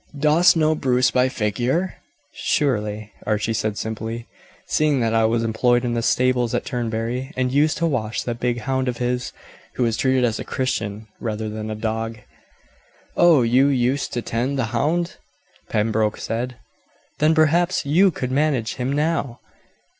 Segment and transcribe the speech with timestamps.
[0.17, 1.93] "Dost know Bruce by figure?"
[2.33, 4.27] "Surely," Archie said simply,
[4.65, 8.39] "seeing that I was employed in the stables at Turnberry, and used to wash that
[8.39, 9.31] big hound of his,
[9.75, 12.17] who was treated as a Christian rather than a dog."
[13.15, 15.17] "Oh, you used to tend the hound!"
[15.69, 16.55] Pembroke said.
[17.19, 19.39] "Then perhaps you could manage him now.